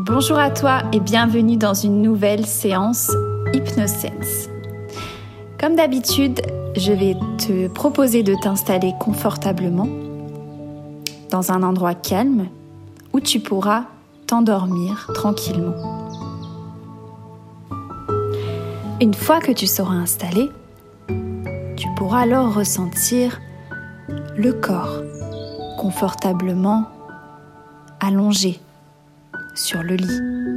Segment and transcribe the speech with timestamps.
[0.00, 3.10] Bonjour à toi et bienvenue dans une nouvelle séance
[3.52, 4.48] HypnoSense.
[5.58, 6.40] Comme d'habitude,
[6.76, 9.88] je vais te proposer de t'installer confortablement
[11.32, 12.46] dans un endroit calme
[13.12, 13.86] où tu pourras
[14.28, 15.74] t'endormir tranquillement.
[19.00, 20.48] Une fois que tu seras installé,
[21.76, 23.40] tu pourras alors ressentir
[24.36, 25.02] le corps
[25.76, 26.84] confortablement
[27.98, 28.60] allongé
[29.58, 30.48] sur le lit.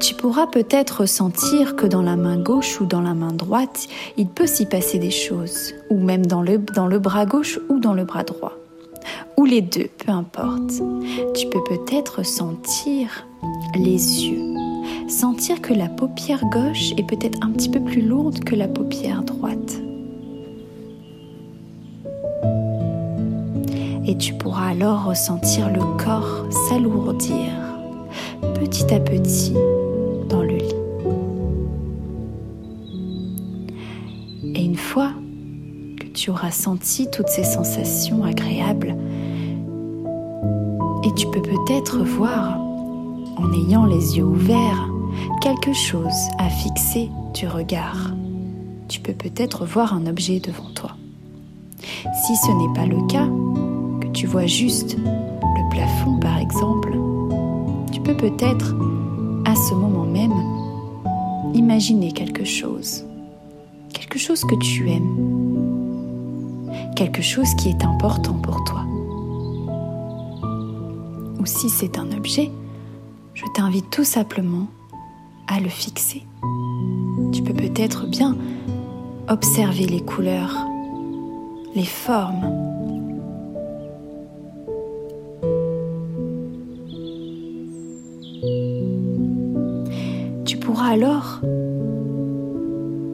[0.00, 3.86] Tu pourras peut-être sentir que dans la main gauche ou dans la main droite,
[4.16, 7.78] il peut s'y passer des choses, ou même dans le, dans le bras gauche ou
[7.78, 8.56] dans le bras droit,
[9.36, 10.82] ou les deux, peu importe.
[11.34, 13.26] Tu peux peut-être sentir
[13.76, 18.56] les yeux, sentir que la paupière gauche est peut-être un petit peu plus lourde que
[18.56, 19.78] la paupière droite.
[24.04, 27.71] Et tu pourras alors ressentir le corps s'alourdir
[28.64, 29.52] petit à petit
[30.28, 30.74] dans le lit.
[34.54, 35.10] Et une fois
[35.98, 38.96] que tu auras senti toutes ces sensations agréables,
[41.04, 42.60] et tu peux peut-être voir,
[43.36, 44.88] en ayant les yeux ouverts,
[45.40, 48.12] quelque chose à fixer du regard.
[48.86, 50.92] Tu peux peut-être voir un objet devant toi.
[51.80, 53.26] Si ce n'est pas le cas,
[54.00, 56.96] que tu vois juste le plafond par exemple,
[58.04, 58.74] peux peut-être,
[59.44, 60.32] à ce moment même,
[61.54, 63.04] imaginer quelque chose.
[63.92, 66.68] Quelque chose que tu aimes.
[66.96, 68.84] Quelque chose qui est important pour toi.
[71.40, 72.50] Ou si c'est un objet,
[73.34, 74.66] je t'invite tout simplement
[75.48, 76.22] à le fixer.
[77.32, 78.36] Tu peux peut-être bien
[79.28, 80.66] observer les couleurs,
[81.74, 82.71] les formes,
[90.92, 91.40] alors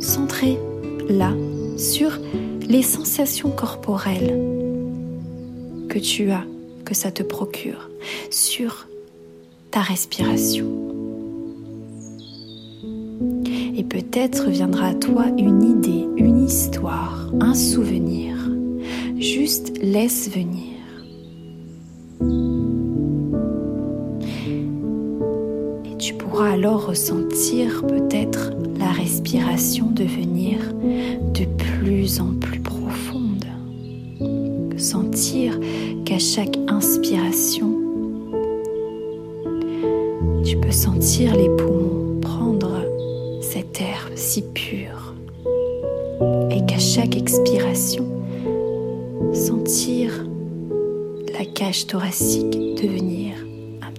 [0.00, 0.58] centrer
[1.08, 1.32] là
[1.76, 2.10] sur
[2.68, 4.36] les sensations corporelles
[5.88, 6.44] que tu as,
[6.84, 7.88] que ça te procure,
[8.28, 8.88] sur
[9.70, 10.66] ta respiration.
[13.76, 18.36] Et peut-être viendra à toi une idée, une histoire, un souvenir.
[19.16, 20.69] Juste laisse venir.
[26.62, 30.58] Alors ressentir peut-être la respiration devenir
[31.32, 33.46] de plus en plus profonde.
[34.76, 35.58] Sentir
[36.04, 37.78] qu'à chaque inspiration,
[40.44, 42.84] tu peux sentir les poumons prendre
[43.40, 45.14] cet air si pur
[46.50, 48.04] et qu'à chaque expiration,
[49.32, 50.26] sentir
[51.32, 53.30] la cage thoracique devenir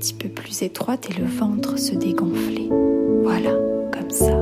[0.00, 0.29] petit peu
[0.62, 2.68] étroite et le ventre se dégonfler.
[3.22, 3.52] Voilà,
[3.92, 4.36] comme ça.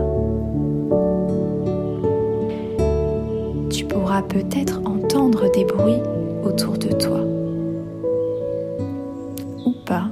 [3.71, 6.03] Tu pourras peut-être entendre des bruits
[6.45, 7.21] autour de toi.
[9.67, 10.09] Ou pas,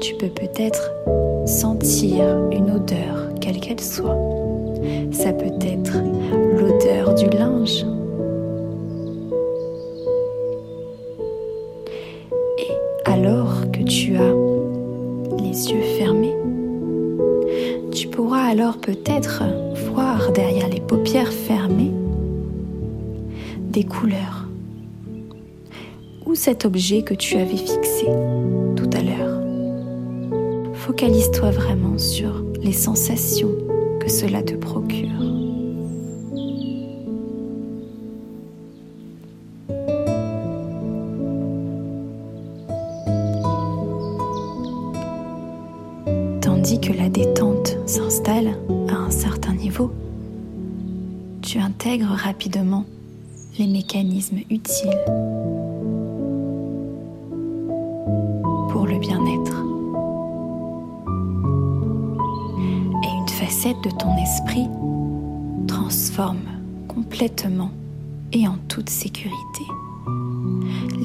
[0.00, 0.90] tu peux peut-être
[1.46, 4.18] sentir une odeur, quelle qu'elle soit.
[5.12, 5.98] Ça peut être
[6.58, 7.84] l'odeur du linge.
[18.74, 19.44] Peut-être
[19.92, 21.92] voir derrière les paupières fermées
[23.70, 24.46] des couleurs
[26.24, 28.06] ou cet objet que tu avais fixé
[28.74, 29.40] tout à l'heure?
[30.74, 33.52] Focalise-toi vraiment sur les sensations
[34.00, 35.45] que cela te procure.
[63.66, 64.68] De ton esprit
[65.66, 66.46] transforme
[66.86, 67.72] complètement
[68.32, 69.64] et en toute sécurité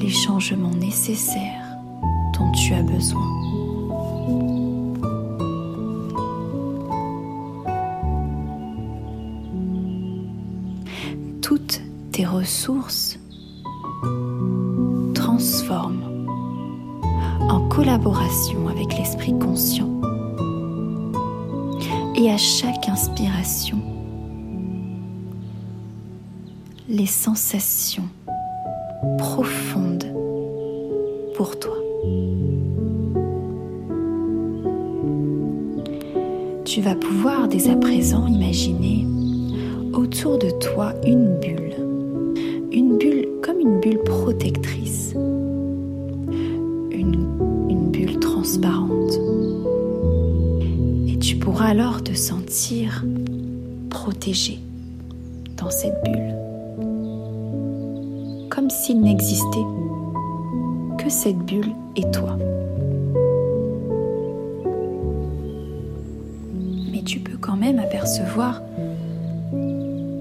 [0.00, 1.76] les changements nécessaires
[2.38, 3.20] dont tu as besoin.
[11.40, 11.82] toutes
[12.12, 13.18] tes ressources
[15.14, 16.28] transforment
[17.40, 19.91] en collaboration avec l'esprit conscient.
[22.22, 23.78] Et à chaque inspiration,
[26.88, 28.08] les sensations
[29.18, 30.06] profondes
[31.34, 31.74] pour toi.
[36.64, 39.04] tu vas pouvoir dès à présent imaginer
[39.92, 41.61] autour de toi une bulle.
[53.88, 54.60] Protégé
[55.56, 56.34] dans cette bulle.
[58.50, 59.66] Comme s'il n'existait
[60.98, 62.36] que cette bulle et toi.
[66.92, 68.60] Mais tu peux quand même apercevoir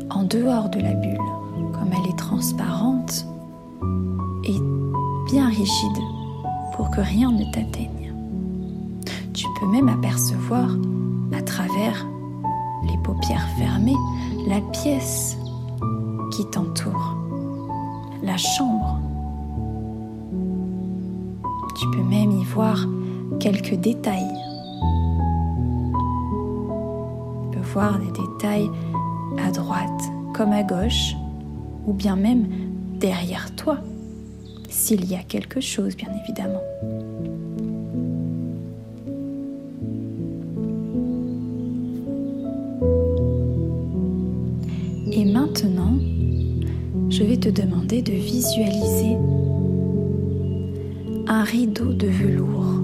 [0.09, 1.17] en dehors de la bulle,
[1.73, 3.25] comme elle est transparente
[4.45, 4.55] et
[5.29, 6.01] bien rigide
[6.75, 8.13] pour que rien ne t'atteigne.
[9.33, 10.69] Tu peux même apercevoir
[11.37, 12.05] à travers
[13.03, 13.95] paupières fermées
[14.47, 15.37] la pièce
[16.31, 17.17] qui t'entoure,
[18.23, 18.99] la chambre.
[21.79, 22.85] Tu peux même y voir
[23.39, 24.33] quelques détails.
[27.43, 28.69] Tu peux voir des détails
[29.45, 30.01] à droite
[30.33, 31.15] comme à gauche,
[31.85, 32.47] ou bien même
[32.99, 33.77] derrière toi,
[34.69, 36.61] s'il y a quelque chose, bien évidemment.
[47.11, 49.17] Je vais te demander de visualiser
[51.27, 52.81] un rideau de velours,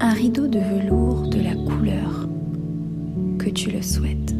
[0.00, 2.26] un rideau de velours de la couleur
[3.38, 4.34] que tu le souhaites.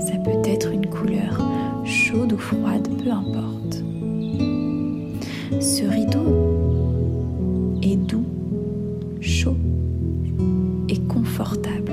[0.00, 1.46] Ça peut être une couleur
[1.84, 3.84] chaude ou froide, peu importe.
[5.60, 6.24] Ce rideau
[7.82, 8.24] est doux,
[9.20, 9.56] chaud
[10.88, 11.85] et confortable.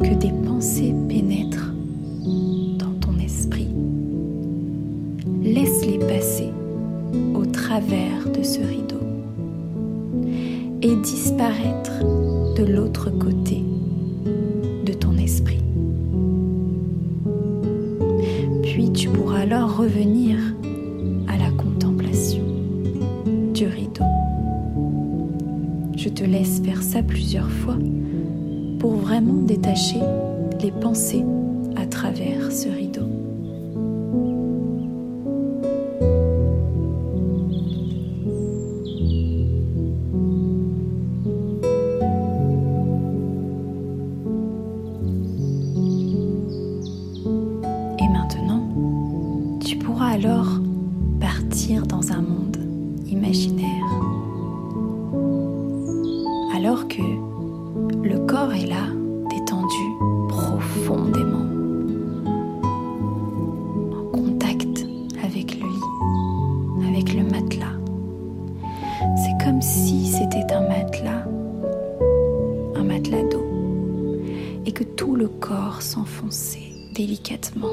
[0.00, 1.72] Que des pensées pénètrent
[2.78, 3.68] dans ton esprit,
[5.42, 6.48] laisse-les passer
[7.34, 9.00] au travers de ce rideau
[10.82, 12.00] et disparaître
[12.56, 13.62] de l'autre côté
[14.86, 15.62] de ton esprit.
[18.62, 20.38] Puis tu pourras alors revenir
[21.28, 22.44] à la contemplation
[23.52, 24.04] du rideau.
[25.96, 27.76] Je te laisse faire ça plusieurs fois
[28.80, 30.00] pour vraiment détacher
[30.60, 31.24] les pensées
[70.68, 71.24] matelas,
[72.76, 73.46] un matelas d'eau,
[74.66, 77.68] et que tout le corps s'enfonçait délicatement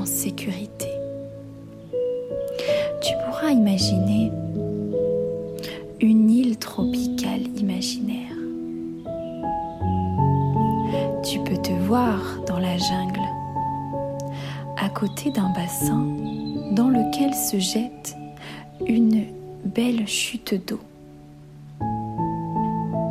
[0.00, 0.88] en sécurité.
[3.02, 4.32] Tu pourras imaginer
[6.00, 8.34] une île tropicale imaginaire.
[11.22, 13.20] Tu peux te voir dans la jungle,
[14.78, 16.06] à côté d'un bassin
[16.72, 18.16] dans lequel se jette
[18.86, 19.24] une
[19.64, 20.80] belle chute d'eau.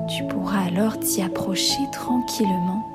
[0.08, 2.86] Tu pourras alors t'y approcher tranquillement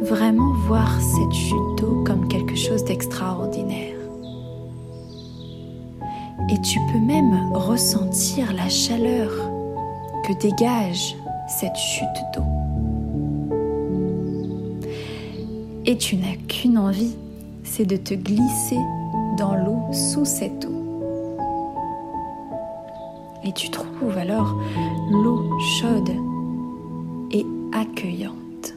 [0.00, 3.96] vraiment voir cette chute d'eau comme quelque chose d'extraordinaire.
[6.50, 9.30] Et tu peux même ressentir la chaleur
[10.24, 11.16] que dégage
[11.48, 12.44] cette chute d'eau.
[15.84, 17.16] Et tu n'as qu'une envie,
[17.64, 18.78] c'est de te glisser
[19.36, 20.77] dans l'eau sous cette eau.
[23.44, 24.56] Et tu trouves alors
[25.10, 26.10] l'eau chaude
[27.30, 28.74] et accueillante.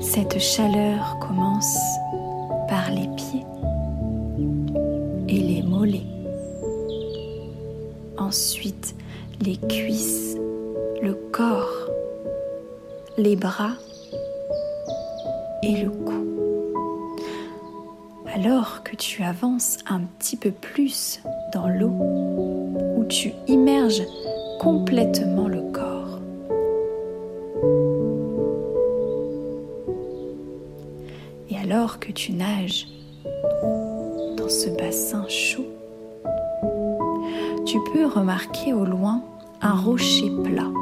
[0.00, 1.78] Cette chaleur commence
[2.68, 3.44] par les pieds
[5.28, 6.06] et les mollets.
[8.18, 8.94] Ensuite,
[9.40, 10.36] les cuisses,
[11.02, 11.88] le corps,
[13.18, 13.72] les bras
[15.62, 16.01] et le cou.
[18.44, 21.20] Alors que tu avances un petit peu plus
[21.52, 21.92] dans l'eau,
[22.96, 24.02] où tu immerges
[24.58, 26.18] complètement le corps,
[31.62, 32.88] alors que tu nages
[34.36, 35.68] dans ce bassin chaud,
[37.64, 39.22] tu peux remarquer au loin
[39.60, 40.72] un rocher plat,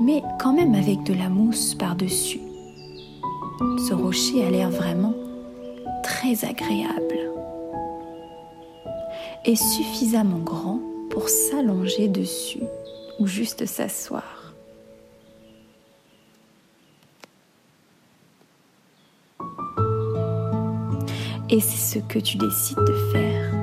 [0.00, 2.40] mais quand même avec de la mousse par-dessus.
[3.86, 5.19] ce rocher a l'air vraiment
[6.20, 7.18] très agréable
[9.46, 12.62] et suffisamment grand pour s'allonger dessus
[13.18, 14.52] ou juste s'asseoir.
[21.48, 23.54] Et c'est ce que tu décides de faire,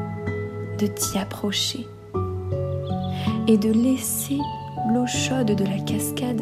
[0.80, 1.86] de t'y approcher
[3.48, 4.40] et de laisser
[4.92, 6.42] l'eau chaude de la cascade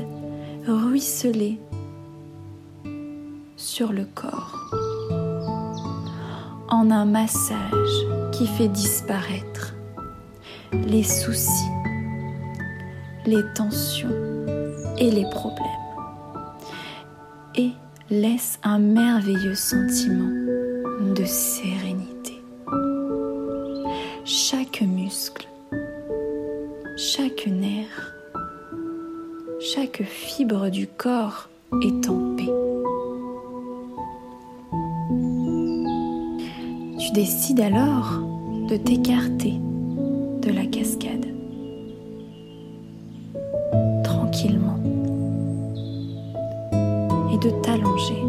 [0.65, 1.59] ruisseler
[3.57, 4.64] sur le corps
[6.91, 9.75] un massage qui fait disparaître
[10.71, 11.71] les soucis,
[13.25, 14.09] les tensions
[14.97, 15.65] et les problèmes
[17.55, 17.71] et
[18.09, 20.29] laisse un merveilleux sentiment
[21.15, 22.41] de sérénité.
[24.25, 25.47] Chaque muscle,
[26.97, 28.13] chaque nerf,
[29.59, 31.49] chaque fibre du corps
[31.83, 32.01] est
[37.15, 38.19] décides alors
[38.67, 39.53] de t'écarter
[40.41, 41.25] de la cascade
[44.03, 44.77] tranquillement
[47.31, 48.21] et de t'allonger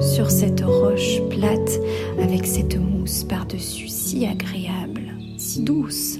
[0.00, 1.78] sur cette roche plate
[2.20, 6.18] avec cette mousse par-dessus si agréable, si douce.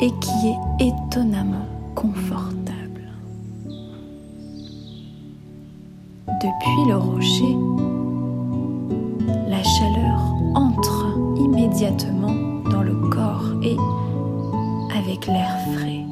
[0.00, 3.12] Et qui est étonnamment confortable.
[6.40, 7.56] Depuis le rocher,
[9.48, 10.20] la chaleur
[10.54, 13.76] entre immédiatement dans le corps et,
[14.96, 16.04] avec l'air frais,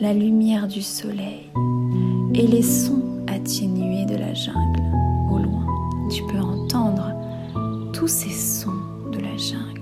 [0.00, 1.50] la lumière du soleil
[2.34, 4.82] et les sons atténués de la jungle,
[5.30, 5.66] au loin,
[6.10, 7.12] tu peux entendre
[7.92, 8.70] tous ces sons
[9.12, 9.77] de la jungle.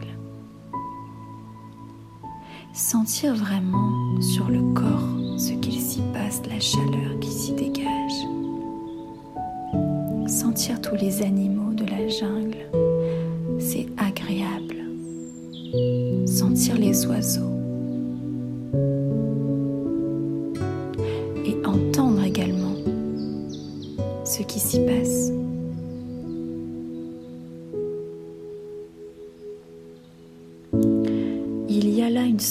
[2.88, 8.26] Sentir vraiment sur le corps ce qu'il s'y passe, la chaleur qui s'y dégage
[10.28, 12.58] sentir tous les animaux de la jungle,
[13.58, 14.76] c'est agréable.
[16.26, 17.52] Sentir les oiseaux.
[21.44, 22.76] Et entendre également
[24.24, 24.95] ce qui s'y passe.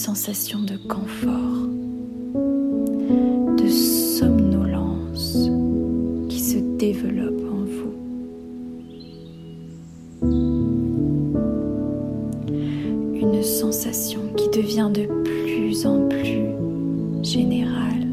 [0.06, 1.66] Sensation de confort,
[3.58, 5.50] de somnolence
[6.30, 7.36] qui se développe
[13.46, 16.50] sensation qui devient de plus en plus
[17.24, 18.08] générale.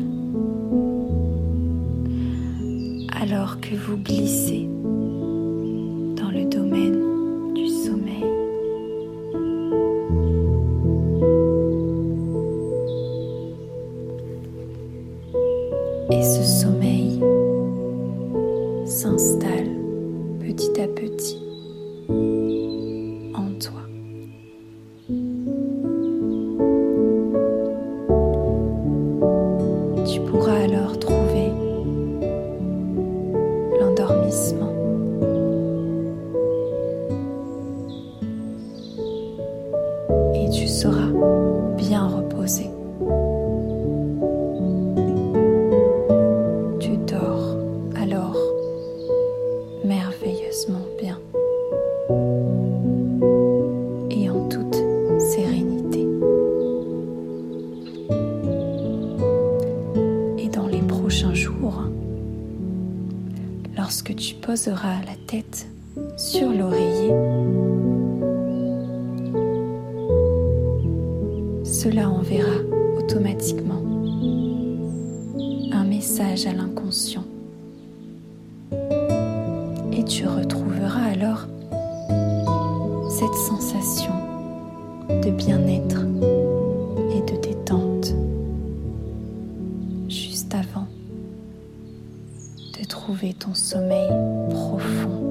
[3.20, 4.68] Alors que vous glissez
[63.92, 65.66] lorsque tu poseras la tête
[66.16, 67.10] sur l'oreiller,
[71.62, 72.56] cela enverra
[72.96, 73.82] automatiquement
[75.72, 77.26] un message à l'inconscient.
[79.92, 81.46] Et tu retrouveras alors
[83.10, 84.14] cette sensation
[85.10, 86.00] de bien-être
[87.10, 88.14] et de détente
[90.08, 90.86] juste avant
[93.02, 94.08] de trouver ton sommeil
[94.50, 95.21] profond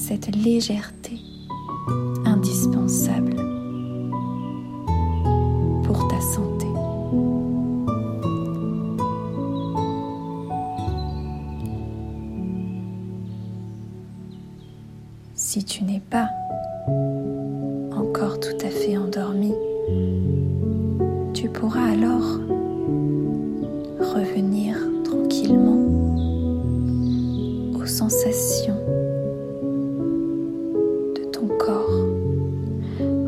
[0.00, 1.18] Cette légèreté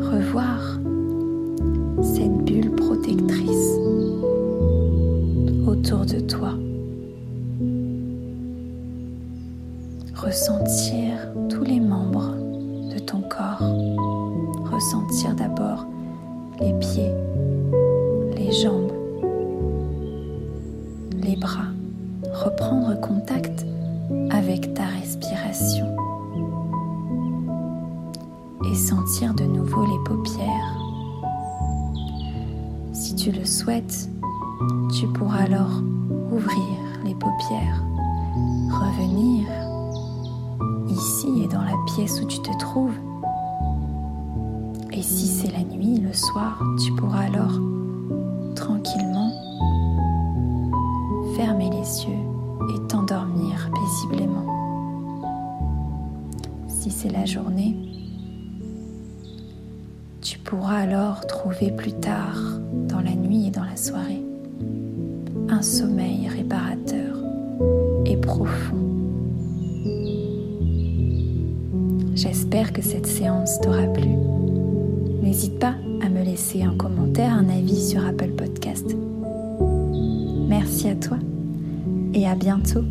[0.01, 0.79] revoir
[2.01, 3.77] cette bulle protectrice
[5.67, 6.53] autour de toi.
[10.15, 12.35] Ressentir tous les membres
[12.93, 13.61] de ton corps.
[14.71, 15.85] Ressentir d'abord
[16.59, 17.12] les pieds,
[33.23, 34.09] tu le souhaites,
[34.99, 35.81] tu pourras alors
[36.29, 37.81] ouvrir les paupières,
[38.69, 39.47] revenir
[40.89, 42.97] ici et dans la pièce où tu te trouves.
[44.91, 47.61] Et si c'est la nuit, le soir, tu pourras alors
[48.55, 49.31] tranquillement
[51.37, 55.15] fermer les yeux et t'endormir paisiblement.
[56.67, 57.77] Si c'est la journée,
[60.19, 62.59] tu pourras alors trouver plus tard,
[63.01, 64.23] la nuit et dans la soirée,
[65.49, 67.17] un sommeil réparateur
[68.05, 68.77] et profond.
[72.15, 74.09] J'espère que cette séance t'aura plu.
[75.21, 78.95] N'hésite pas à me laisser un commentaire, un avis sur Apple Podcast.
[80.47, 81.17] Merci à toi
[82.13, 82.83] et à bientôt